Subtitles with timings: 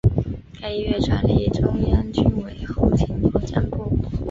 [0.59, 3.93] 该医院转隶中央军委后勤保障部。